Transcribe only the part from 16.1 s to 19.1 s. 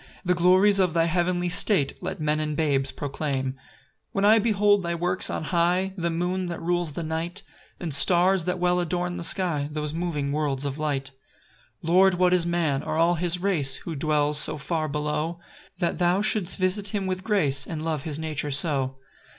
shouldst visit him with grace, And love his nature so?